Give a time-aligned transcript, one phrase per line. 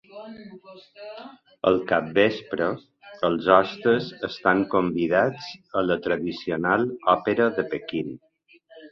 [1.71, 2.69] Al capvespre,
[3.29, 8.11] els hostes estan convidats a la tradicional òpera de Pequín.